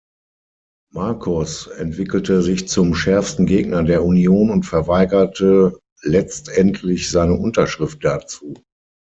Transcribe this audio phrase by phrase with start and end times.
[0.95, 8.55] Markos entwickelte sich zum schärfsten Gegner der Union und verweigerte letztendlich seine Unterschrift dazu.